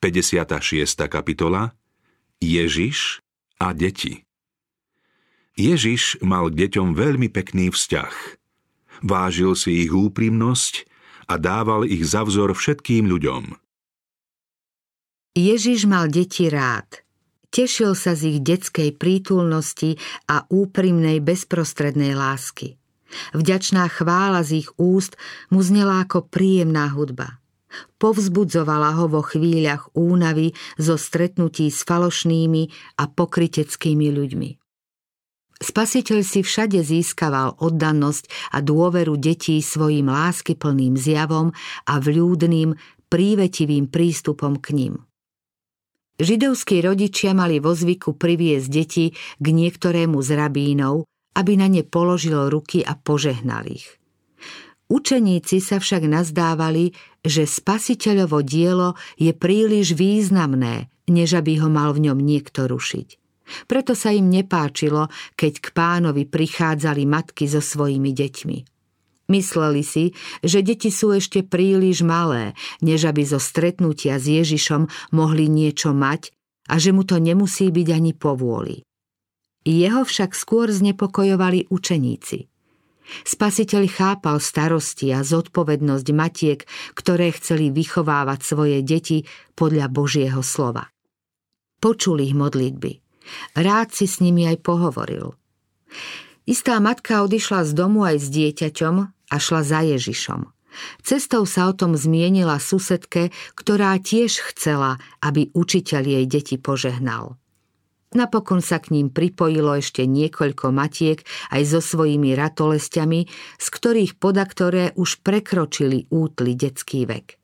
56. 0.00 0.96
kapitola 1.12 1.76
Ježiš 2.40 3.20
a 3.60 3.76
deti 3.76 4.24
Ježiš 5.60 6.16
mal 6.24 6.48
k 6.48 6.64
deťom 6.64 6.96
veľmi 6.96 7.28
pekný 7.28 7.68
vzťah. 7.68 8.14
Vážil 9.04 9.52
si 9.60 9.84
ich 9.84 9.92
úprimnosť 9.92 10.88
a 11.28 11.36
dával 11.36 11.84
ich 11.84 12.00
za 12.00 12.24
vzor 12.24 12.56
všetkým 12.56 13.12
ľuďom. 13.12 13.60
Ježiš 15.36 15.84
mal 15.84 16.08
deti 16.08 16.48
rád. 16.48 17.04
Tešil 17.52 17.92
sa 17.92 18.16
z 18.16 18.32
ich 18.32 18.38
detskej 18.40 18.96
prítulnosti 18.96 20.00
a 20.32 20.48
úprimnej 20.48 21.20
bezprostrednej 21.20 22.16
lásky. 22.16 22.80
Vďačná 23.36 23.84
chvála 23.92 24.40
z 24.48 24.64
ich 24.64 24.72
úst 24.80 25.20
mu 25.52 25.60
znela 25.60 26.08
ako 26.08 26.24
príjemná 26.24 26.88
hudba. 26.88 27.36
Povzbudzovala 27.98 28.98
ho 28.98 29.06
vo 29.06 29.22
chvíľach 29.22 29.92
únavy 29.94 30.56
zo 30.80 30.98
stretnutí 30.98 31.70
s 31.70 31.86
falošnými 31.86 32.62
a 32.98 33.06
pokryteckými 33.06 34.08
ľuďmi. 34.10 34.50
Spasiteľ 35.60 36.18
si 36.24 36.40
všade 36.40 36.80
získaval 36.80 37.60
oddanosť 37.60 38.56
a 38.56 38.64
dôveru 38.64 39.20
detí 39.20 39.60
svojim 39.60 40.08
láskyplným 40.08 40.96
zjavom 40.96 41.52
a 41.84 41.94
vľúdnym, 42.00 42.80
prívetivým 43.12 43.92
prístupom 43.92 44.56
k 44.56 44.72
ním. 44.72 44.94
Židovskí 46.16 46.80
rodičia 46.80 47.36
mali 47.36 47.60
vo 47.60 47.76
zvyku 47.76 48.16
priviesť 48.16 48.68
deti 48.72 49.12
k 49.12 49.46
niektorému 49.52 50.16
z 50.24 50.30
rabínov, 50.32 51.04
aby 51.36 51.60
na 51.60 51.68
ne 51.68 51.84
položil 51.84 52.48
ruky 52.48 52.80
a 52.80 52.96
požehnal 52.96 53.68
ich. 53.68 53.99
Učeníci 54.90 55.62
sa 55.62 55.78
však 55.78 56.02
nazdávali, 56.10 56.90
že 57.22 57.46
spasiteľovo 57.46 58.42
dielo 58.42 58.98
je 59.14 59.30
príliš 59.30 59.94
významné, 59.94 60.90
než 61.06 61.38
aby 61.38 61.62
ho 61.62 61.70
mal 61.70 61.94
v 61.94 62.10
ňom 62.10 62.18
niekto 62.18 62.66
rušiť. 62.66 63.08
Preto 63.70 63.94
sa 63.94 64.10
im 64.10 64.26
nepáčilo, 64.26 65.06
keď 65.38 65.52
k 65.62 65.66
pánovi 65.70 66.26
prichádzali 66.26 67.06
matky 67.06 67.46
so 67.46 67.62
svojimi 67.62 68.10
deťmi. 68.10 68.58
Mysleli 69.30 69.86
si, 69.86 70.10
že 70.42 70.58
deti 70.66 70.90
sú 70.90 71.14
ešte 71.14 71.46
príliš 71.46 72.02
malé, 72.02 72.58
než 72.82 73.06
aby 73.06 73.22
zo 73.22 73.38
stretnutia 73.38 74.18
s 74.18 74.26
Ježišom 74.26 75.14
mohli 75.14 75.46
niečo 75.46 75.94
mať 75.94 76.34
a 76.66 76.82
že 76.82 76.90
mu 76.90 77.06
to 77.06 77.22
nemusí 77.22 77.70
byť 77.70 77.88
ani 77.94 78.10
povôli. 78.10 78.82
Jeho 79.62 80.02
však 80.02 80.34
skôr 80.34 80.66
znepokojovali 80.74 81.70
učeníci. 81.70 82.50
Spasiteľ 83.26 83.82
chápal 83.90 84.38
starosti 84.38 85.10
a 85.10 85.26
zodpovednosť 85.26 86.06
matiek, 86.14 86.60
ktoré 86.94 87.34
chceli 87.34 87.74
vychovávať 87.74 88.40
svoje 88.42 88.78
deti 88.86 89.26
podľa 89.58 89.90
Božieho 89.90 90.42
slova. 90.44 90.88
Počul 91.80 92.22
ich 92.22 92.36
modlitby. 92.36 93.00
Rád 93.56 93.94
si 93.94 94.06
s 94.06 94.20
nimi 94.20 94.44
aj 94.46 94.60
pohovoril. 94.60 95.32
Istá 96.44 96.76
matka 96.82 97.24
odišla 97.24 97.64
z 97.64 97.72
domu 97.72 98.04
aj 98.04 98.16
s 98.20 98.26
dieťaťom 98.30 98.94
a 99.06 99.36
šla 99.36 99.60
za 99.62 99.80
Ježišom. 99.86 100.50
Cestou 101.02 101.42
sa 101.50 101.66
o 101.66 101.74
tom 101.74 101.98
zmienila 101.98 102.62
susedke, 102.62 103.34
ktorá 103.58 103.98
tiež 103.98 104.54
chcela, 104.54 105.02
aby 105.18 105.50
učiteľ 105.50 106.02
jej 106.06 106.24
deti 106.30 106.56
požehnal. 106.60 107.39
Napokon 108.10 108.58
sa 108.58 108.82
k 108.82 108.90
ním 108.90 109.06
pripojilo 109.06 109.78
ešte 109.78 110.02
niekoľko 110.02 110.74
matiek 110.74 111.22
aj 111.54 111.62
so 111.62 111.78
svojimi 111.78 112.34
ratolestiami, 112.34 113.30
z 113.54 113.66
ktorých 113.70 114.18
podaktoré 114.18 114.90
už 114.98 115.22
prekročili 115.22 116.10
útly 116.10 116.58
detský 116.58 117.06
vek. 117.06 117.38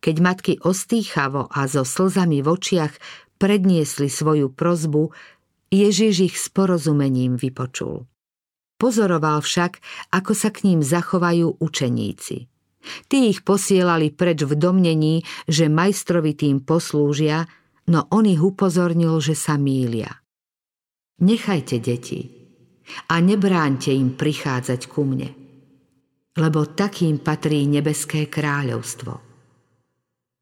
Keď 0.00 0.16
matky 0.24 0.52
ostýchavo 0.64 1.52
a 1.52 1.68
so 1.68 1.84
slzami 1.84 2.40
v 2.40 2.48
očiach 2.56 2.94
predniesli 3.36 4.08
svoju 4.08 4.48
prozbu, 4.48 5.12
Ježiš 5.68 6.14
ich 6.32 6.36
s 6.40 6.48
porozumením 6.48 7.36
vypočul. 7.36 8.08
Pozoroval 8.80 9.44
však, 9.44 9.80
ako 10.12 10.32
sa 10.32 10.48
k 10.52 10.72
ním 10.72 10.80
zachovajú 10.80 11.60
učeníci. 11.60 12.36
Tí 13.10 13.18
ich 13.28 13.42
posielali 13.42 14.14
preč 14.14 14.46
v 14.46 14.54
domnení, 14.56 15.26
že 15.50 15.66
majstrovi 15.66 16.32
tým 16.38 16.62
poslúžia, 16.62 17.50
no 17.90 18.06
on 18.10 18.24
ich 18.26 18.42
upozornil, 18.42 19.18
že 19.22 19.34
sa 19.38 19.58
mília. 19.58 20.10
Nechajte 21.22 21.80
deti 21.80 22.20
a 23.08 23.18
nebráňte 23.18 23.90
im 23.90 24.14
prichádzať 24.14 24.80
ku 24.90 25.02
mne, 25.08 25.32
lebo 26.36 26.68
takým 26.68 27.18
patrí 27.18 27.64
nebeské 27.64 28.28
kráľovstvo. 28.28 29.12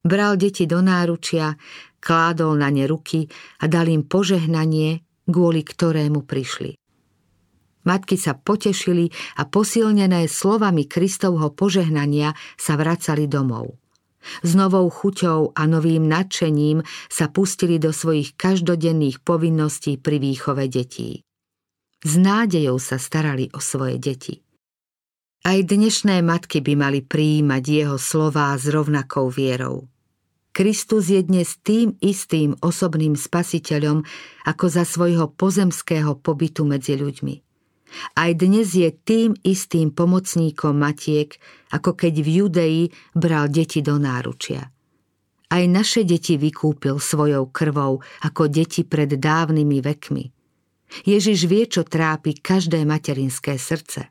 Bral 0.05 0.37
deti 0.37 0.69
do 0.69 0.85
náručia, 0.85 1.57
kládol 2.03 2.61
na 2.61 2.69
ne 2.69 2.85
ruky 2.85 3.25
a 3.63 3.65
dal 3.71 3.89
im 3.89 4.05
požehnanie, 4.05 5.01
kvôli 5.25 5.65
ktorému 5.65 6.29
prišli. 6.29 6.77
Matky 7.85 8.17
sa 8.17 8.37
potešili 8.37 9.13
a 9.41 9.49
posilnené 9.49 10.29
slovami 10.29 10.89
Kristovho 10.89 11.53
požehnania 11.53 12.33
sa 12.57 12.81
vracali 12.81 13.29
domov. 13.29 13.84
S 14.43 14.57
novou 14.57 14.89
chuťou 14.89 15.53
a 15.53 15.63
novým 15.69 16.09
nadšením 16.09 16.81
sa 17.13 17.29
pustili 17.29 17.77
do 17.77 17.93
svojich 17.93 18.35
každodenných 18.35 19.21
povinností 19.21 20.01
pri 20.01 20.17
výchove 20.19 20.67
detí. 20.67 21.21
S 22.01 22.17
nádejou 22.17 22.81
sa 22.81 22.97
starali 22.97 23.53
o 23.53 23.61
svoje 23.61 24.01
deti. 24.01 24.45
Aj 25.45 25.61
dnešné 25.61 26.25
matky 26.25 26.65
by 26.65 26.73
mali 26.73 27.01
prijímať 27.05 27.65
jeho 27.69 28.01
slová 28.01 28.57
s 28.57 28.65
rovnakou 28.65 29.29
vierou. 29.29 29.93
Kristus 30.57 31.13
je 31.13 31.21
dnes 31.21 31.61
tým 31.61 32.01
istým 32.01 32.57
osobným 32.65 33.13
spasiteľom 33.13 34.09
ako 34.49 34.67
za 34.73 34.89
svojho 34.89 35.29
pozemského 35.37 36.17
pobytu 36.17 36.65
medzi 36.65 36.97
ľuďmi. 36.97 37.44
Aj 38.15 38.31
dnes 38.35 38.71
je 38.75 38.91
tým 38.93 39.35
istým 39.43 39.91
pomocníkom 39.91 40.75
matiek, 40.75 41.35
ako 41.71 41.95
keď 41.95 42.15
v 42.23 42.29
Judei 42.29 42.79
bral 43.15 43.51
deti 43.51 43.83
do 43.83 43.99
náručia. 43.99 44.71
Aj 45.51 45.65
naše 45.71 46.03
deti 46.03 46.35
vykúpil 46.35 46.99
svojou 46.99 47.51
krvou 47.51 48.03
ako 48.27 48.43
deti 48.51 48.83
pred 48.83 49.15
dávnymi 49.15 49.79
vekmi. 49.83 50.25
Ježiš 51.07 51.51
vie, 51.51 51.67
čo 51.67 51.83
trápi 51.83 52.39
každé 52.39 52.87
materinské 52.87 53.59
srdce. 53.59 54.11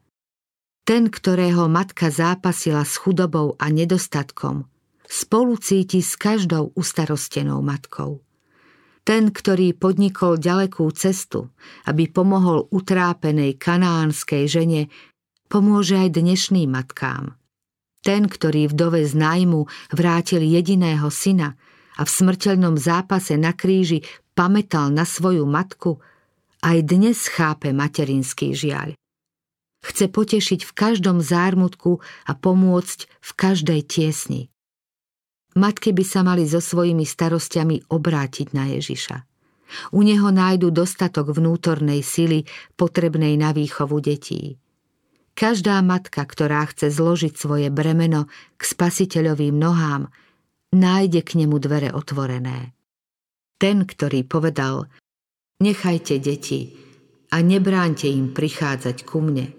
Ten, 0.84 1.08
ktorého 1.08 1.72
matka 1.72 2.12
zápasila 2.12 2.84
s 2.84 3.00
chudobou 3.00 3.56
a 3.56 3.72
nedostatkom, 3.72 4.68
spolu 5.08 5.56
cíti 5.56 6.04
s 6.04 6.20
každou 6.20 6.76
ustarostenou 6.76 7.64
matkou 7.64 8.20
ten, 9.04 9.36
ktorý 9.36 9.76
podnikol 9.76 10.40
ďalekú 10.40 10.88
cestu, 10.96 11.52
aby 11.88 12.08
pomohol 12.08 12.72
utrápenej 12.72 13.60
kanánskej 13.60 14.48
žene, 14.48 14.82
pomôže 15.52 16.00
aj 16.00 16.16
dnešným 16.16 16.72
matkám. 16.72 17.36
Ten, 18.04 18.28
ktorý 18.28 18.72
vdove 18.72 19.04
z 19.04 19.16
nájmu 19.16 19.68
vrátil 19.96 20.44
jediného 20.44 21.08
syna 21.08 21.56
a 21.96 22.04
v 22.04 22.10
smrteľnom 22.10 22.76
zápase 22.76 23.36
na 23.40 23.56
kríži 23.56 24.04
pamätal 24.36 24.92
na 24.92 25.08
svoju 25.08 25.48
matku, 25.48 26.04
aj 26.64 26.84
dnes 26.84 27.28
chápe 27.28 27.76
materinský 27.76 28.56
žiaľ. 28.56 28.96
Chce 29.84 30.08
potešiť 30.08 30.64
v 30.64 30.72
každom 30.72 31.20
zármutku 31.20 32.00
a 32.24 32.32
pomôcť 32.32 33.00
v 33.20 33.32
každej 33.36 33.82
tiesni. 33.84 34.53
Matky 35.54 35.94
by 35.94 36.06
sa 36.06 36.26
mali 36.26 36.50
so 36.50 36.58
svojimi 36.58 37.06
starostiami 37.06 37.86
obrátiť 37.94 38.58
na 38.58 38.74
Ježiša. 38.74 39.18
U 39.94 40.02
neho 40.06 40.30
nájdu 40.30 40.70
dostatok 40.70 41.34
vnútornej 41.34 42.02
sily 42.02 42.46
potrebnej 42.78 43.38
na 43.38 43.54
výchovu 43.54 44.02
detí. 44.02 44.58
Každá 45.34 45.82
matka, 45.82 46.22
ktorá 46.26 46.62
chce 46.70 46.94
zložiť 46.94 47.34
svoje 47.34 47.74
bremeno 47.74 48.30
k 48.58 48.62
spasiteľovým 48.62 49.58
nohám, 49.58 50.14
nájde 50.74 51.26
k 51.26 51.42
nemu 51.42 51.58
dvere 51.58 51.90
otvorené. 51.90 52.78
Ten, 53.58 53.86
ktorý 53.86 54.26
povedal, 54.30 54.90
nechajte 55.58 56.22
deti 56.22 56.78
a 57.34 57.42
nebráňte 57.42 58.10
im 58.10 58.30
prichádzať 58.34 58.98
ku 59.10 59.26
mne. 59.26 59.54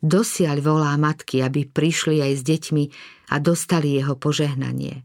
Dosiaľ 0.00 0.64
volá 0.64 0.92
matky, 0.96 1.44
aby 1.44 1.68
prišli 1.68 2.24
aj 2.24 2.32
s 2.40 2.42
deťmi 2.44 2.84
a 3.32 3.40
dostali 3.40 4.00
jeho 4.00 4.16
požehnanie. 4.16 5.04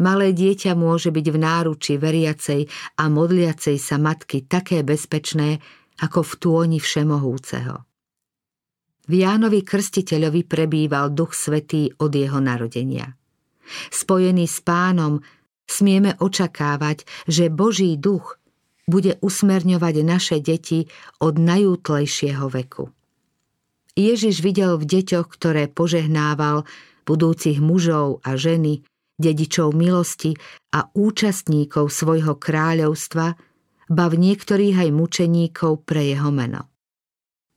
Malé 0.00 0.32
dieťa 0.32 0.72
môže 0.72 1.12
byť 1.12 1.26
v 1.28 1.38
náruči 1.38 1.94
veriacej 2.00 2.60
a 2.96 3.04
modliacej 3.12 3.76
sa 3.76 4.00
matky 4.00 4.48
také 4.48 4.80
bezpečné, 4.80 5.60
ako 6.00 6.24
v 6.24 6.32
túni 6.40 6.78
všemohúceho. 6.80 7.84
V 9.04 9.12
Jánovi 9.12 9.60
Krstiteľovi 9.60 10.48
prebýval 10.48 11.12
Duch 11.12 11.36
Svetý 11.36 11.92
od 12.00 12.14
jeho 12.16 12.40
narodenia. 12.40 13.12
Spojený 13.92 14.48
s 14.48 14.64
pánom 14.64 15.20
smieme 15.68 16.16
očakávať, 16.16 17.04
že 17.28 17.52
Boží 17.52 17.94
duch 18.00 18.40
bude 18.90 19.20
usmerňovať 19.22 19.94
naše 20.02 20.36
deti 20.42 20.88
od 21.22 21.38
najútlejšieho 21.38 22.46
veku. 22.50 22.90
Ježiš 23.94 24.40
videl 24.40 24.80
v 24.80 24.88
deťoch, 24.88 25.28
ktoré 25.28 25.68
požehnával, 25.70 26.64
budúcich 27.06 27.58
mužov 27.58 28.22
a 28.22 28.38
ženy, 28.38 28.86
dedičov 29.20 29.76
milosti 29.76 30.32
a 30.72 30.88
účastníkov 30.96 31.92
svojho 31.92 32.40
kráľovstva, 32.40 33.36
ba 33.90 34.06
niektorých 34.06 34.86
aj 34.86 34.90
mučeníkov 34.94 35.84
pre 35.84 36.14
jeho 36.14 36.32
meno. 36.32 36.70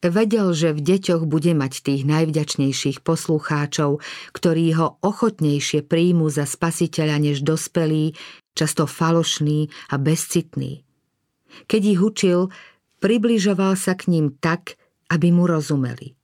Vedel, 0.03 0.51
že 0.51 0.75
v 0.75 0.83
deťoch 0.83 1.23
bude 1.23 1.55
mať 1.55 1.79
tých 1.79 2.03
najvďačnejších 2.03 3.07
poslucháčov, 3.07 4.03
ktorí 4.35 4.75
ho 4.75 4.99
ochotnejšie 4.99 5.87
príjmu 5.87 6.27
za 6.27 6.43
spasiteľa 6.43 7.23
než 7.23 7.39
dospelí, 7.47 8.11
často 8.51 8.83
falošní 8.83 9.71
a 9.87 9.95
bezcitní. 9.95 10.83
Keď 11.71 11.81
ich 11.87 12.01
učil, 12.03 12.39
približoval 12.99 13.79
sa 13.79 13.95
k 13.95 14.11
ním 14.11 14.35
tak, 14.43 14.75
aby 15.07 15.31
mu 15.31 15.47
rozumeli. 15.47 16.19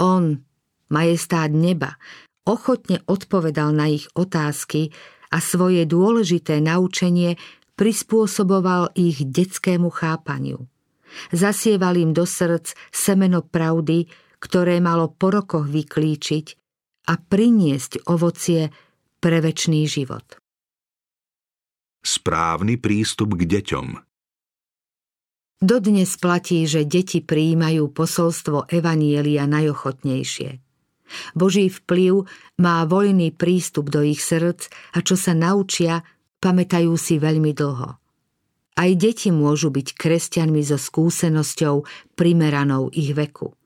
On, 0.00 0.40
majestát 0.88 1.52
neba, 1.52 2.00
ochotne 2.48 3.04
odpovedal 3.04 3.76
na 3.76 3.92
ich 3.92 4.08
otázky 4.16 4.88
a 5.28 5.44
svoje 5.44 5.84
dôležité 5.84 6.64
naučenie 6.64 7.36
prispôsoboval 7.76 8.96
ich 8.96 9.22
detskému 9.22 9.92
chápaniu. 9.92 10.64
Zasieval 11.30 12.00
im 12.00 12.10
do 12.16 12.24
srdc 12.24 12.72
semeno 12.88 13.44
pravdy, 13.44 14.08
ktoré 14.40 14.80
malo 14.80 15.12
po 15.12 15.30
rokoch 15.30 15.68
vyklíčiť 15.68 16.46
a 17.12 17.14
priniesť 17.20 18.08
ovocie 18.08 18.72
pre 19.18 19.38
väčší 19.44 19.84
život. 19.84 20.40
Správny 22.02 22.80
prístup 22.80 23.36
k 23.36 23.58
deťom 23.58 23.86
Dodnes 25.58 26.14
platí, 26.22 26.70
že 26.70 26.86
deti 26.86 27.18
prijímajú 27.18 27.90
posolstvo 27.90 28.70
Evanielia 28.70 29.42
najochotnejšie. 29.50 30.67
Boží 31.32 31.72
vplyv 31.72 32.28
má 32.60 32.84
voľný 32.84 33.32
prístup 33.34 33.88
do 33.92 34.04
ich 34.04 34.20
srdc 34.20 34.68
a 34.94 34.98
čo 35.00 35.14
sa 35.16 35.32
naučia, 35.32 36.04
pamätajú 36.38 36.94
si 36.94 37.18
veľmi 37.18 37.52
dlho. 37.54 37.98
Aj 38.78 38.90
deti 38.94 39.34
môžu 39.34 39.74
byť 39.74 39.98
kresťanmi 39.98 40.62
so 40.62 40.78
skúsenosťou 40.78 41.82
primeranou 42.14 42.94
ich 42.94 43.10
veku. 43.10 43.58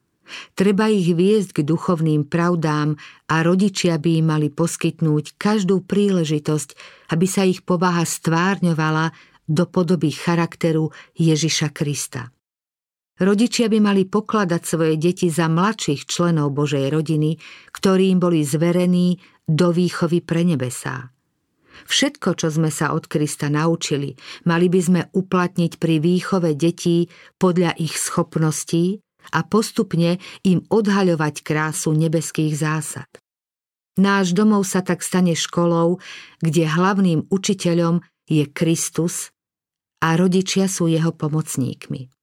Treba 0.57 0.89
ich 0.89 1.13
viesť 1.13 1.61
k 1.61 1.67
duchovným 1.69 2.25
pravdám 2.25 2.97
a 3.29 3.45
rodičia 3.45 4.01
by 4.01 4.25
im 4.25 4.27
mali 4.33 4.49
poskytnúť 4.49 5.37
každú 5.37 5.85
príležitosť, 5.85 6.69
aby 7.13 7.27
sa 7.29 7.45
ich 7.45 7.61
povaha 7.61 8.09
stvárňovala 8.09 9.13
do 9.45 9.69
podoby 9.69 10.15
charakteru 10.15 10.89
Ježiša 11.19 11.75
Krista. 11.77 12.33
Rodičia 13.21 13.69
by 13.69 13.79
mali 13.83 14.09
pokladať 14.09 14.63
svoje 14.65 14.95
deti 14.97 15.29
za 15.29 15.51
mladších 15.51 16.09
členov 16.09 16.57
Božej 16.57 16.89
rodiny, 16.89 17.37
ktorým 17.75 18.17
boli 18.17 18.41
zverení 18.41 19.21
do 19.45 19.69
výchovy 19.69 20.25
pre 20.25 20.49
nebesá. 20.49 21.13
Všetko, 21.89 22.39
čo 22.39 22.49
sme 22.49 22.71
sa 22.71 22.95
od 22.95 23.09
Krista 23.09 23.53
naučili, 23.53 24.15
mali 24.49 24.69
by 24.73 24.81
sme 24.81 25.01
uplatniť 25.13 25.73
pri 25.77 25.99
výchove 25.99 26.55
detí 26.57 27.11
podľa 27.37 27.75
ich 27.81 27.97
schopností 27.99 29.03
a 29.33 29.45
postupne 29.47 30.19
im 30.47 30.65
odhaľovať 30.69 31.43
krásu 31.45 31.95
nebeských 31.95 32.55
zásad. 32.55 33.09
Náš 34.01 34.33
domov 34.33 34.65
sa 34.65 34.81
tak 34.81 35.05
stane 35.05 35.37
školou, 35.37 36.01
kde 36.41 36.65
hlavným 36.65 37.29
učiteľom 37.29 38.01
je 38.25 38.49
Kristus 38.49 39.29
a 40.01 40.17
rodičia 40.17 40.65
sú 40.65 40.89
jeho 40.89 41.13
pomocníkmi. 41.13 42.22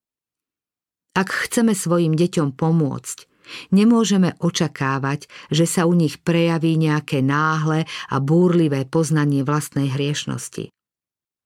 Ak 1.20 1.36
chceme 1.36 1.76
svojim 1.76 2.16
deťom 2.16 2.56
pomôcť, 2.56 3.28
Nemôžeme 3.74 4.38
očakávať, 4.38 5.26
že 5.50 5.66
sa 5.66 5.90
u 5.90 5.98
nich 5.98 6.22
prejaví 6.22 6.78
nejaké 6.78 7.26
náhle 7.26 7.90
a 8.10 8.16
búrlivé 8.22 8.86
poznanie 8.86 9.42
vlastnej 9.42 9.90
hriešnosti. 9.90 10.70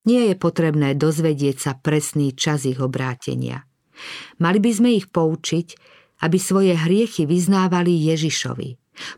Nie 0.04 0.22
je 0.28 0.36
potrebné 0.36 1.00
dozvedieť 1.00 1.56
sa 1.64 1.72
presný 1.80 2.36
čas 2.36 2.68
ich 2.68 2.84
obrátenia. 2.84 3.64
Mali 4.44 4.60
by 4.60 4.72
sme 4.75 4.90
ich 5.00 5.08
poučiť, 5.08 5.68
aby 6.28 6.38
svoje 6.40 6.76
hriechy 6.76 7.24
vyznávali 7.24 7.96
Ježišovi, 8.12 8.69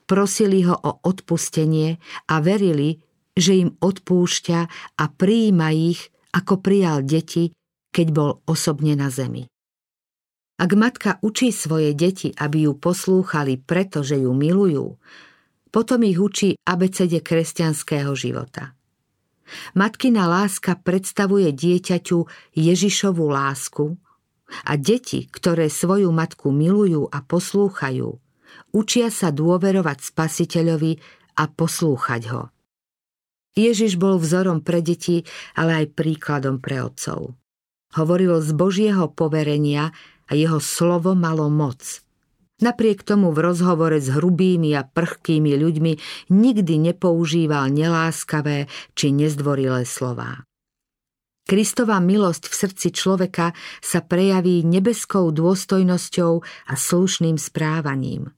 prosili 0.06 0.62
ho 0.70 0.78
o 0.78 1.02
odpustenie 1.10 1.98
a 2.30 2.38
verili, 2.38 3.02
že 3.34 3.66
im 3.66 3.74
odpúšťa 3.82 4.60
a 5.02 5.04
prijíma 5.10 5.74
ich, 5.74 6.06
ako 6.38 6.62
prijal 6.62 7.02
deti, 7.02 7.50
keď 7.90 8.08
bol 8.14 8.32
osobne 8.46 8.94
na 8.94 9.10
zemi. 9.10 9.50
Ak 10.56 10.72
matka 10.72 11.20
učí 11.20 11.52
svoje 11.52 11.92
deti, 11.92 12.32
aby 12.32 12.72
ju 12.72 12.74
poslúchali, 12.80 13.60
pretože 13.60 14.16
ju 14.16 14.32
milujú, 14.32 14.96
potom 15.68 16.00
ich 16.08 16.16
učí 16.16 16.56
abecede 16.64 17.20
kresťanského 17.20 18.16
života. 18.16 18.72
Matkina 19.76 20.26
láska 20.26 20.80
predstavuje 20.80 21.52
dieťaťu 21.52 22.24
Ježišovú 22.56 23.26
lásku 23.28 24.00
a 24.64 24.74
deti, 24.80 25.28
ktoré 25.28 25.68
svoju 25.68 26.10
matku 26.16 26.56
milujú 26.56 27.12
a 27.12 27.20
poslúchajú, 27.20 28.16
učia 28.72 29.12
sa 29.12 29.36
dôverovať 29.36 29.98
spasiteľovi 30.02 31.04
a 31.36 31.44
poslúchať 31.52 32.22
ho. 32.32 32.42
Ježiš 33.56 34.00
bol 34.00 34.20
vzorom 34.20 34.64
pre 34.64 34.80
deti, 34.80 35.24
ale 35.56 35.84
aj 35.84 35.96
príkladom 35.96 36.64
pre 36.64 36.80
otcov. 36.84 37.36
Hovoril 37.96 38.44
z 38.44 38.52
Božieho 38.52 39.08
poverenia 39.12 39.96
a 40.30 40.32
jeho 40.34 40.60
slovo 40.62 41.14
malo 41.14 41.50
moc. 41.50 42.06
Napriek 42.56 43.04
tomu 43.04 43.36
v 43.36 43.52
rozhovore 43.52 44.00
s 44.00 44.08
hrubými 44.08 44.72
a 44.80 44.88
prchkými 44.88 45.60
ľuďmi 45.60 45.94
nikdy 46.32 46.74
nepoužíval 46.92 47.68
neláskavé 47.68 48.72
či 48.96 49.12
nezdvorilé 49.12 49.84
slová. 49.84 50.48
Kristová 51.46 52.02
milosť 52.02 52.50
v 52.50 52.54
srdci 52.56 52.88
človeka 52.90 53.54
sa 53.84 54.02
prejaví 54.02 54.66
nebeskou 54.66 55.30
dôstojnosťou 55.30 56.34
a 56.42 56.74
slušným 56.74 57.38
správaním. 57.38 58.34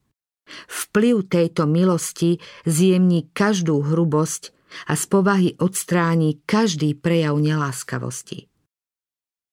Vplyv 0.68 1.30
tejto 1.30 1.70
milosti 1.70 2.44
zjemní 2.68 3.32
každú 3.32 3.80
hrubosť 3.80 4.52
a 4.92 5.00
z 5.00 5.04
povahy 5.08 5.50
odstráni 5.56 6.44
každý 6.44 6.98
prejav 7.00 7.40
neláskavosti. 7.40 8.52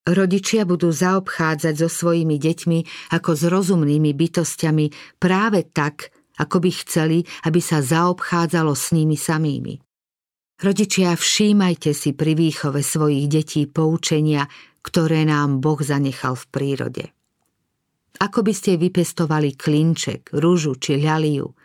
Rodičia 0.05 0.69
budú 0.69 0.93
zaobchádzať 0.93 1.75
so 1.81 1.89
svojimi 1.89 2.37
deťmi 2.37 2.79
ako 3.17 3.31
s 3.33 3.43
rozumnými 3.49 4.13
bytostiami 4.13 5.17
práve 5.17 5.65
tak, 5.73 6.13
ako 6.37 6.61
by 6.61 6.71
chceli, 6.85 7.25
aby 7.49 7.61
sa 7.65 7.81
zaobchádzalo 7.81 8.77
s 8.77 8.93
nimi 8.93 9.17
samými. 9.17 9.81
Rodičia, 10.61 11.17
všímajte 11.17 11.97
si 11.97 12.13
pri 12.13 12.37
výchove 12.37 12.85
svojich 12.85 13.27
detí 13.33 13.65
poučenia, 13.65 14.45
ktoré 14.85 15.25
nám 15.25 15.65
Boh 15.65 15.81
zanechal 15.81 16.37
v 16.37 16.45
prírode. 16.53 17.05
Ako 18.21 18.45
by 18.45 18.53
ste 18.53 18.77
vypestovali 18.77 19.57
klinček, 19.57 20.37
rúžu 20.37 20.77
či 20.77 21.01
ľaliu– 21.01 21.49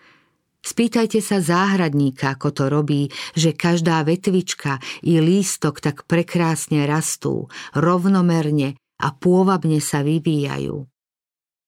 Spýtajte 0.60 1.24
sa 1.24 1.40
záhradníka, 1.40 2.36
ako 2.36 2.50
to 2.52 2.64
robí, 2.68 3.08
že 3.32 3.56
každá 3.56 4.04
vetvička 4.04 4.84
i 5.08 5.24
lístok 5.24 5.80
tak 5.80 6.04
prekrásne 6.04 6.84
rastú, 6.84 7.48
rovnomerne 7.72 8.76
a 9.00 9.08
pôvabne 9.16 9.80
sa 9.80 10.04
vyvíjajú. 10.04 10.84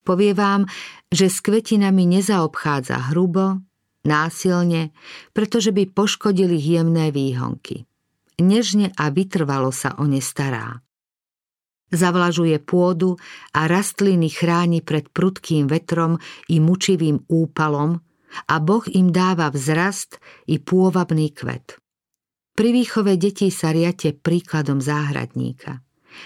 Povie 0.01 0.33
vám, 0.35 0.67
že 1.13 1.31
s 1.31 1.39
kvetinami 1.39 2.03
nezaobchádza 2.19 3.13
hrubo, 3.13 3.63
násilne, 4.03 4.91
pretože 5.31 5.71
by 5.71 5.87
poškodili 5.93 6.57
jemné 6.57 7.13
výhonky. 7.13 7.85
Nežne 8.41 8.89
a 8.97 9.13
vytrvalo 9.13 9.69
sa 9.69 9.93
o 10.01 10.09
ne 10.09 10.17
stará. 10.17 10.81
Zavlažuje 11.91 12.57
pôdu 12.63 13.19
a 13.53 13.67
rastliny 13.67 14.31
chráni 14.31 14.81
pred 14.81 15.11
prudkým 15.11 15.67
vetrom 15.69 16.17
i 16.49 16.57
mučivým 16.57 17.27
úpalom, 17.29 18.01
a 18.47 18.59
Boh 18.59 18.83
im 18.91 19.11
dáva 19.11 19.51
vzrast 19.51 20.19
i 20.47 20.57
pôvabný 20.57 21.31
kvet. 21.31 21.77
Pri 22.51 22.69
výchove 22.75 23.15
detí 23.15 23.47
sa 23.49 23.71
riate 23.71 24.11
príkladom 24.11 24.83
záhradníka. 24.83 25.79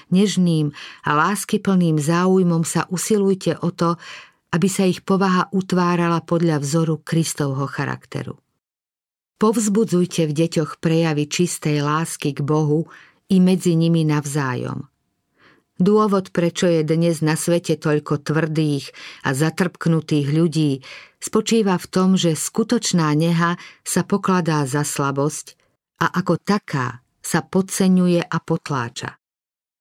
Nežným 0.09 0.73
a 1.05 1.11
láskyplným 1.13 2.01
záujmom 2.01 2.65
sa 2.65 2.89
usilujte 2.89 3.61
o 3.61 3.69
to, 3.69 3.95
aby 4.49 4.67
sa 4.71 4.89
ich 4.89 5.05
povaha 5.05 5.51
utvárala 5.53 6.25
podľa 6.25 6.57
vzoru 6.63 7.05
Kristovho 7.05 7.69
charakteru. 7.69 8.41
Povzbudzujte 9.37 10.25
v 10.25 10.33
deťoch 10.33 10.81
prejavy 10.81 11.29
čistej 11.29 11.83
lásky 11.85 12.33
k 12.33 12.41
Bohu 12.41 12.87
i 13.29 13.37
medzi 13.37 13.77
nimi 13.77 14.07
navzájom– 14.07 14.89
Dôvod, 15.75 16.31
prečo 16.31 16.71
je 16.71 16.87
dnes 16.87 17.19
na 17.19 17.35
svete 17.35 17.75
toľko 17.75 18.23
tvrdých 18.23 18.95
a 19.27 19.35
zatrpknutých 19.35 20.27
ľudí, 20.31 20.71
spočíva 21.19 21.75
v 21.75 21.87
tom, 21.91 22.09
že 22.15 22.31
skutočná 22.31 23.11
neha 23.11 23.59
sa 23.83 24.07
pokladá 24.07 24.63
za 24.63 24.87
slabosť 24.87 25.59
a 25.99 26.15
ako 26.15 26.39
taká 26.39 27.03
sa 27.19 27.43
podceňuje 27.43 28.23
a 28.23 28.37
potláča. 28.39 29.19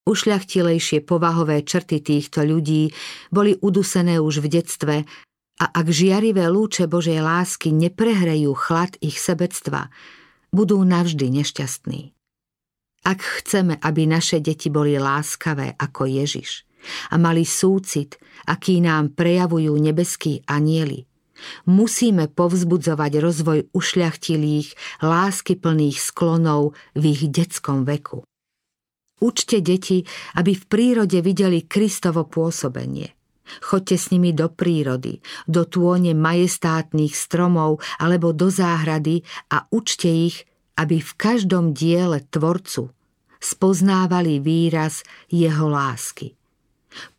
Ušľachtilejšie 0.05 1.07
povahové 1.07 1.63
črty 1.63 2.03
týchto 2.03 2.43
ľudí 2.43 2.91
boli 3.31 3.55
udusené 3.55 4.19
už 4.19 4.43
v 4.43 4.47
detstve 4.51 4.97
a 5.63 5.65
ak 5.71 5.87
žiarivé 5.87 6.51
lúče 6.51 6.91
Božej 6.91 7.23
lásky 7.23 7.71
neprehrejú 7.71 8.51
chlad 8.59 8.99
ich 8.99 9.23
sebectva, 9.23 9.95
budú 10.51 10.83
navždy 10.83 11.31
nešťastní. 11.31 12.14
Ak 13.05 13.21
chceme, 13.21 13.77
aby 13.85 14.09
naše 14.09 14.41
deti 14.41 14.73
boli 14.73 14.97
láskavé 14.97 15.77
ako 15.77 16.09
Ježiš 16.09 16.65
a 17.13 17.21
mali 17.21 17.45
súcit, 17.45 18.17
aký 18.49 18.81
nám 18.81 19.13
prejavujú 19.13 19.77
nebeskí 19.77 20.41
anieli, 20.49 21.05
musíme 21.69 22.33
povzbudzovať 22.33 23.13
rozvoj 23.21 23.59
ušľachtilých, 23.77 25.01
láskyplných 25.05 25.99
sklonov 26.01 26.73
v 26.97 27.03
ich 27.13 27.23
detskom 27.29 27.85
veku. 27.85 28.25
Učte 29.21 29.61
deti, 29.61 30.05
aby 30.37 30.53
v 30.57 30.65
prírode 30.65 31.21
videli 31.21 31.65
Kristovo 31.65 32.25
pôsobenie. 32.25 33.13
Choďte 33.61 33.97
s 34.01 34.07
nimi 34.09 34.33
do 34.33 34.49
prírody, 34.49 35.21
do 35.45 35.69
tône 35.69 36.17
majestátnych 36.17 37.13
stromov 37.13 37.85
alebo 38.01 38.33
do 38.33 38.49
záhrady 38.49 39.21
a 39.53 39.69
učte 39.69 40.09
ich, 40.09 40.49
aby 40.75 40.99
v 40.99 41.13
každom 41.15 41.71
diele 41.71 42.23
Tvorcu 42.27 42.91
spoznávali 43.39 44.41
výraz 44.41 45.05
jeho 45.31 45.71
lásky. 45.71 46.35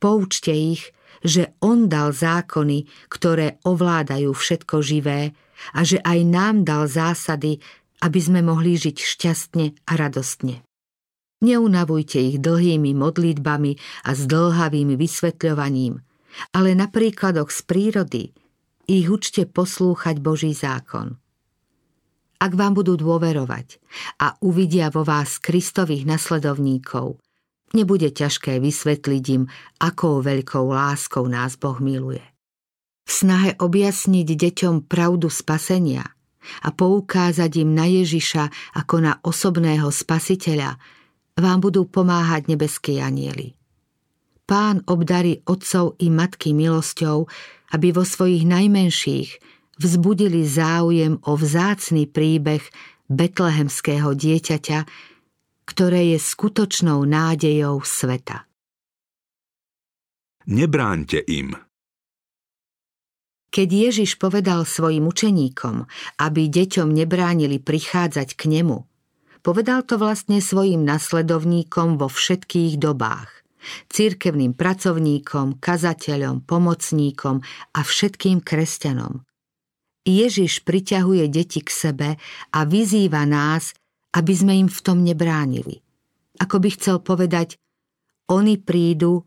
Poučte 0.01 0.51
ich, 0.51 0.91
že 1.25 1.57
On 1.62 1.89
dal 1.89 2.12
zákony, 2.12 3.09
ktoré 3.09 3.62
ovládajú 3.65 4.31
všetko 4.33 4.75
živé 4.81 5.33
a 5.74 5.81
že 5.81 6.01
aj 6.03 6.19
nám 6.25 6.55
dal 6.67 6.85
zásady, 6.85 7.62
aby 8.03 8.19
sme 8.19 8.43
mohli 8.43 8.75
žiť 8.75 8.97
šťastne 8.97 9.65
a 9.88 9.91
radostne. 9.95 10.62
Neunavujte 11.43 12.19
ich 12.19 12.38
dlhými 12.39 12.95
modlitbami 12.95 13.71
a 14.07 14.12
zdlhavým 14.15 14.95
vysvetľovaním, 14.95 16.00
ale 16.55 16.69
na 16.75 16.88
príkladoch 16.88 17.51
z 17.51 17.59
prírody 17.67 18.24
ich 18.85 19.07
učte 19.09 19.50
poslúchať 19.50 20.21
Boží 20.21 20.53
zákon 20.53 21.17
ak 22.46 22.54
vám 22.54 22.78
budú 22.78 22.94
dôverovať 22.94 23.82
a 24.22 24.38
uvidia 24.46 24.94
vo 24.94 25.02
vás 25.02 25.42
Kristových 25.42 26.06
nasledovníkov, 26.06 27.18
nebude 27.74 28.14
ťažké 28.14 28.62
vysvetliť 28.62 29.25
im, 29.34 29.50
akou 29.82 30.22
veľkou 30.22 30.70
láskou 30.70 31.25
nás 31.25 31.58
Boh 31.58 31.82
miluje. 31.82 32.22
V 33.06 33.12
snahe 33.12 33.58
objasniť 33.58 34.28
deťom 34.38 34.86
pravdu 34.86 35.34
spasenia 35.34 36.06
a 36.62 36.70
poukázať 36.70 37.66
im 37.66 37.74
na 37.74 37.90
Ježiša 37.90 38.78
ako 38.78 38.96
na 39.02 39.14
osobného 39.25 39.90
spasiteľa, 39.90 40.78
vám 41.34 41.60
budú 41.66 41.90
pomáhať 41.90 42.46
nebeskí 42.46 43.02
anieli. 43.02 43.58
Pán 44.46 44.86
obdarí 44.86 45.42
otcov 45.50 45.98
i 45.98 46.14
matky 46.14 46.54
milosťou, 46.54 47.25
aby 47.74 47.88
vo 47.90 48.06
svojich 48.06 48.46
najmenších 48.46 49.30
vzbudili 49.79 50.48
záujem 50.48 51.20
o 51.24 51.34
vzácný 51.36 52.08
príbeh 52.08 52.63
betlehemského 53.12 54.15
dieťaťa, 54.15 54.79
ktoré 55.65 56.15
je 56.15 56.20
skutočnou 56.22 57.01
nádejou 57.05 57.82
sveta. 57.82 58.46
Nebráňte 60.46 61.25
im. 61.25 61.58
Keď 63.50 63.70
Ježiš 63.72 64.20
povedal 64.20 64.67
svojim 64.67 65.08
učeníkom, 65.10 65.88
aby 66.22 66.41
deťom 66.51 66.91
nebránili 66.91 67.58
prichádzať 67.58 68.36
k 68.36 68.51
nemu, 68.51 68.84
povedal 69.41 69.82
to 69.88 69.96
vlastne 69.96 70.44
svojim 70.44 70.84
nasledovníkom 70.84 71.98
vo 71.98 72.12
všetkých 72.12 72.77
dobách 72.77 73.46
cirkevným 73.89 74.53
pracovníkom, 74.53 75.58
kazateľom, 75.58 76.46
pomocníkom 76.46 77.41
a 77.74 77.79
všetkým 77.82 78.46
kresťanom. 78.46 79.25
Ježiš 80.05 80.62
priťahuje 80.62 81.25
deti 81.33 81.65
k 81.65 81.69
sebe 81.74 82.09
a 82.53 82.59
vyzýva 82.63 83.25
nás, 83.25 83.74
aby 84.13 84.33
sme 84.38 84.53
im 84.55 84.69
v 84.69 84.79
tom 84.85 85.01
nebránili. 85.01 85.81
Ako 86.38 86.62
by 86.62 86.69
chcel 86.77 87.01
povedať, 87.01 87.57
oni 88.29 88.62
prídu, 88.62 89.25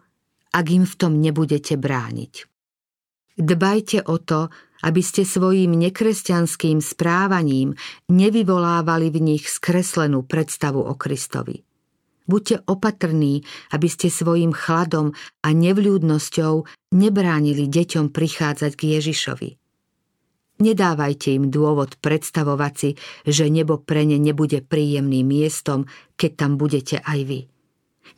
ak 0.55 0.67
im 0.71 0.87
v 0.87 0.95
tom 0.95 1.19
nebudete 1.19 1.75
brániť. 1.75 2.47
Dbajte 3.39 4.07
o 4.07 4.19
to, 4.19 4.51
aby 4.83 5.03
ste 5.03 5.27
svojim 5.27 5.75
nekresťanským 5.75 6.79
správaním 6.79 7.75
nevyvolávali 8.11 9.11
v 9.11 9.19
nich 9.35 9.45
skreslenú 9.51 10.23
predstavu 10.23 10.83
o 10.83 10.95
Kristovi. 10.95 11.67
Buďte 12.29 12.63
opatrní, 12.71 13.43
aby 13.75 13.89
ste 13.91 14.13
svojim 14.13 14.55
chladom 14.55 15.17
a 15.43 15.49
nevľúdnosťou 15.51 16.55
nebránili 16.95 17.67
deťom 17.67 18.15
prichádzať 18.15 18.73
k 18.77 18.83
Ježišovi. 19.01 19.58
Nedávajte 20.59 21.39
im 21.39 21.55
dôvod 21.55 21.95
predstavovať 22.03 22.73
si, 22.75 22.91
že 23.23 23.47
nebo 23.47 23.79
pre 23.79 24.03
ne 24.03 24.19
nebude 24.19 24.59
príjemným 24.59 25.23
miestom, 25.23 25.87
keď 26.19 26.31
tam 26.35 26.53
budete 26.59 26.99
aj 27.07 27.21
vy. 27.23 27.41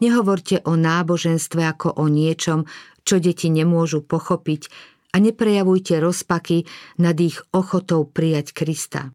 Nehovorte 0.01 0.65
o 0.65 0.73
náboženstve 0.73 1.61
ako 1.61 2.01
o 2.01 2.09
niečom, 2.09 2.65
čo 3.05 3.21
deti 3.21 3.53
nemôžu 3.53 4.01
pochopiť 4.01 4.73
a 5.13 5.21
neprejavujte 5.21 6.01
rozpaky 6.01 6.65
nad 6.97 7.19
ich 7.21 7.45
ochotou 7.53 8.09
prijať 8.09 8.57
Krista. 8.57 9.13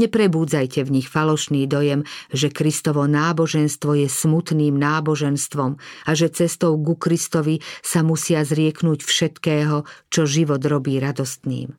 Neprebúdzajte 0.00 0.80
v 0.86 0.94
nich 0.96 1.12
falošný 1.12 1.68
dojem, 1.68 2.08
že 2.32 2.48
Kristovo 2.48 3.04
náboženstvo 3.04 4.00
je 4.00 4.08
smutným 4.08 4.72
náboženstvom 4.80 5.76
a 6.08 6.10
že 6.16 6.32
cestou 6.32 6.72
ku 6.80 6.96
Kristovi 6.96 7.60
sa 7.84 8.00
musia 8.00 8.40
zrieknúť 8.46 9.04
všetkého, 9.04 9.84
čo 10.08 10.24
život 10.24 10.64
robí 10.64 10.96
radostným. 10.96 11.76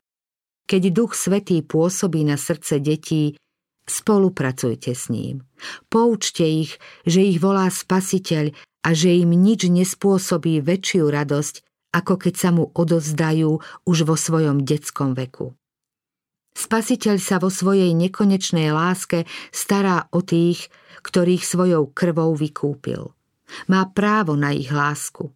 Keď 0.72 0.96
Duch 0.96 1.20
Svetý 1.20 1.60
pôsobí 1.68 2.24
na 2.24 2.40
srdce 2.40 2.80
detí, 2.80 3.36
spolupracujte 3.84 4.96
s 4.96 5.12
ním. 5.12 5.44
Poučte 5.92 6.48
ich, 6.48 6.80
že 7.04 7.28
ich 7.28 7.44
volá 7.44 7.68
Spasiteľ 7.68 8.56
a 8.88 8.96
že 8.96 9.12
im 9.20 9.36
nič 9.36 9.68
nespôsobí 9.68 10.64
väčšiu 10.64 11.12
radosť, 11.12 11.56
ako 11.92 12.14
keď 12.16 12.34
sa 12.40 12.50
mu 12.56 12.72
odozdajú 12.72 13.60
už 13.84 13.98
vo 14.08 14.16
svojom 14.16 14.64
detskom 14.64 15.12
veku. 15.12 15.52
Spasiteľ 16.56 17.20
sa 17.20 17.44
vo 17.44 17.52
svojej 17.52 17.92
nekonečnej 17.92 18.72
láske 18.72 19.28
stará 19.52 20.08
o 20.16 20.24
tých, 20.24 20.72
ktorých 21.04 21.44
svojou 21.44 21.92
krvou 21.92 22.32
vykúpil. 22.32 23.12
Má 23.68 23.92
právo 23.92 24.40
na 24.40 24.56
ich 24.56 24.72
lásku. 24.72 25.36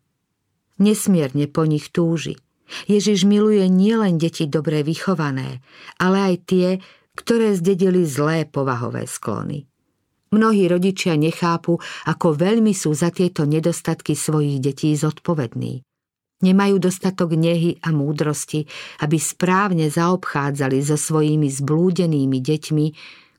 Nesmierne 0.80 1.52
po 1.52 1.68
nich 1.68 1.92
túži. 1.92 2.40
Ježiš 2.90 3.30
miluje 3.30 3.66
nielen 3.70 4.18
deti 4.18 4.50
dobre 4.50 4.82
vychované, 4.82 5.62
ale 6.02 6.34
aj 6.34 6.36
tie, 6.50 6.68
ktoré 7.16 7.56
zdedili 7.56 8.04
zlé 8.04 8.50
povahové 8.50 9.08
sklony. 9.08 9.70
Mnohí 10.36 10.68
rodičia 10.68 11.16
nechápu, 11.16 11.80
ako 12.10 12.28
veľmi 12.36 12.76
sú 12.76 12.92
za 12.92 13.14
tieto 13.14 13.48
nedostatky 13.48 14.18
svojich 14.18 14.60
detí 14.60 14.92
zodpovední. 14.92 15.86
Nemajú 16.44 16.76
dostatok 16.84 17.40
nehy 17.40 17.80
a 17.80 17.96
múdrosti, 17.96 18.68
aby 19.00 19.16
správne 19.16 19.88
zaobchádzali 19.88 20.84
so 20.84 21.00
svojimi 21.00 21.48
zblúdenými 21.48 22.44
deťmi, 22.44 22.86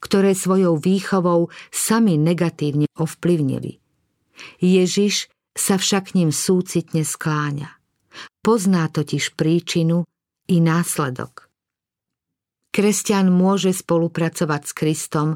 ktoré 0.01 0.33
svojou 0.33 0.81
výchovou 0.81 1.53
sami 1.69 2.17
negatívne 2.17 2.89
ovplyvnili. 2.97 3.77
Ježiš 4.65 5.29
sa 5.53 5.77
však 5.77 6.17
ním 6.17 6.33
súcitne 6.33 7.05
skláňa. 7.05 7.77
Pozná 8.41 8.87
totiž 8.89 9.35
príčinu 9.35 10.07
i 10.47 10.63
následok. 10.63 11.51
Kresťan 12.71 13.33
môže 13.33 13.73
spolupracovať 13.73 14.63
s 14.69 14.73
Kristom 14.77 15.29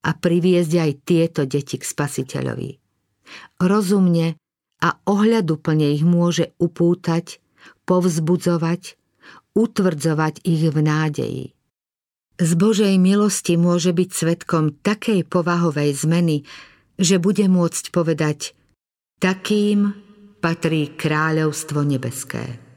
a 0.00 0.10
priviesť 0.10 0.72
aj 0.74 0.90
tieto 1.06 1.42
deti 1.46 1.78
k 1.78 1.84
spasiteľovi. 1.86 2.70
Rozumne 3.62 4.34
a 4.80 4.88
ohľaduplne 5.06 5.94
ich 5.94 6.02
môže 6.02 6.50
upútať, 6.58 7.38
povzbudzovať, 7.86 8.96
utvrdzovať 9.54 10.34
ich 10.42 10.64
v 10.66 10.78
nádeji. 10.80 11.46
Z 12.40 12.50
Božej 12.56 12.96
milosti 12.96 13.60
môže 13.60 13.92
byť 13.92 14.10
svetkom 14.10 14.80
takej 14.80 15.28
povahovej 15.28 15.92
zmeny, 15.92 16.48
že 16.96 17.20
bude 17.20 17.44
môcť 17.44 17.92
povedať 17.92 18.56
takým 19.20 19.92
patrí 20.40 20.96
kráľovstvo 20.96 21.84
nebeské. 21.84 22.69